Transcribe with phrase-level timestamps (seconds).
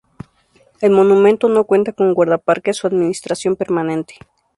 [0.79, 4.15] El monumento no cuenta con guardaparques o administración permanente.